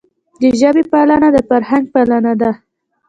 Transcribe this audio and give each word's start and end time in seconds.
د 0.41 0.43
ژبي 0.59 0.83
پالنه 0.91 1.29
د 1.35 1.37
فرهنګ 1.49 1.85
پالنه 1.93 2.33
ده. 2.41 2.51